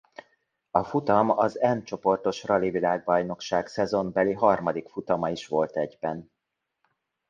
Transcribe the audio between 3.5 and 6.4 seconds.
szezonbeli harmadik futama is volt egyben.